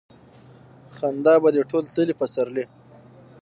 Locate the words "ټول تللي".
1.69-2.13